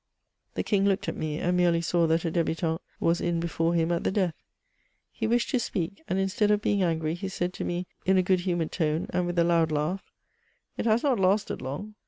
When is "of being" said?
6.49-6.81